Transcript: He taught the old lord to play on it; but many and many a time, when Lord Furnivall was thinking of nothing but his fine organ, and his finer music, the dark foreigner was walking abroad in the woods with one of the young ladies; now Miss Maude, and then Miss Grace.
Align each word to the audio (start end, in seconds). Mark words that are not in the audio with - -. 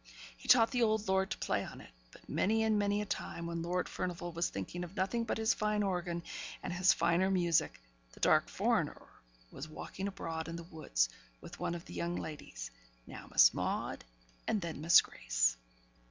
He 0.35 0.47
taught 0.47 0.71
the 0.71 0.81
old 0.81 1.07
lord 1.07 1.29
to 1.29 1.37
play 1.37 1.63
on 1.63 1.79
it; 1.79 1.91
but 2.11 2.27
many 2.27 2.63
and 2.63 2.79
many 2.79 3.03
a 3.03 3.05
time, 3.05 3.45
when 3.45 3.61
Lord 3.61 3.87
Furnivall 3.87 4.31
was 4.31 4.49
thinking 4.49 4.83
of 4.83 4.95
nothing 4.95 5.25
but 5.25 5.37
his 5.37 5.53
fine 5.53 5.83
organ, 5.83 6.23
and 6.63 6.73
his 6.73 6.91
finer 6.91 7.29
music, 7.29 7.79
the 8.13 8.19
dark 8.19 8.49
foreigner 8.49 9.05
was 9.51 9.67
walking 9.69 10.07
abroad 10.07 10.47
in 10.47 10.55
the 10.55 10.63
woods 10.63 11.07
with 11.39 11.59
one 11.59 11.75
of 11.75 11.85
the 11.85 11.93
young 11.93 12.15
ladies; 12.15 12.71
now 13.05 13.27
Miss 13.31 13.53
Maude, 13.53 14.03
and 14.47 14.59
then 14.59 14.81
Miss 14.81 15.01
Grace. 15.01 15.55